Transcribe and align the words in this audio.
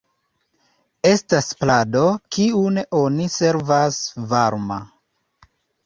Estas 1.09 1.49
plado 1.59 2.03
kiun 2.37 2.83
oni 3.03 3.31
servas 3.37 4.03
varma. 4.35 4.85